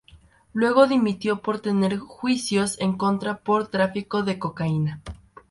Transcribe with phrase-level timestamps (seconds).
[0.53, 5.03] Luego dimitió, por tener juicios en contra por tráfico de cocaína.